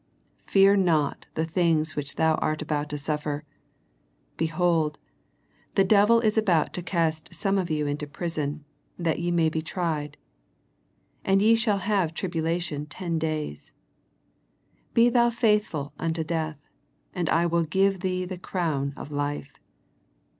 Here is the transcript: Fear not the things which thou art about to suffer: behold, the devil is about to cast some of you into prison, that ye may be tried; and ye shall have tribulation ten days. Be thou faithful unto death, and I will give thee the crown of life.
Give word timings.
Fear 0.47 0.77
not 0.77 1.27
the 1.35 1.45
things 1.45 1.95
which 1.95 2.15
thou 2.15 2.33
art 2.37 2.63
about 2.63 2.89
to 2.89 2.97
suffer: 2.97 3.45
behold, 4.35 4.97
the 5.75 5.83
devil 5.83 6.21
is 6.21 6.39
about 6.39 6.73
to 6.73 6.81
cast 6.81 7.35
some 7.35 7.59
of 7.59 7.69
you 7.69 7.85
into 7.85 8.07
prison, 8.07 8.65
that 8.97 9.19
ye 9.19 9.29
may 9.29 9.47
be 9.47 9.61
tried; 9.61 10.17
and 11.23 11.39
ye 11.39 11.53
shall 11.53 11.77
have 11.77 12.15
tribulation 12.15 12.87
ten 12.87 13.19
days. 13.19 13.73
Be 14.95 15.07
thou 15.07 15.29
faithful 15.29 15.93
unto 15.99 16.23
death, 16.23 16.65
and 17.13 17.29
I 17.29 17.45
will 17.45 17.61
give 17.65 17.99
thee 17.99 18.25
the 18.25 18.39
crown 18.39 18.93
of 18.97 19.11
life. 19.11 19.53